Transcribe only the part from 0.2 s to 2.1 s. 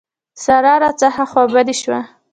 سارا راڅخه خوابدې شوه.